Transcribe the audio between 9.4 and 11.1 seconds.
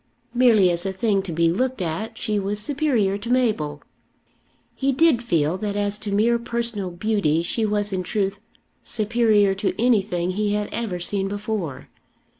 to anything he had ever